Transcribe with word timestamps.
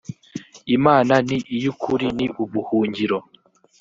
imana 0.75 1.13
ni 1.27 1.37
iy’ukuri 1.57 2.07
ni 2.17 2.27
ubuhungiro 2.43 3.17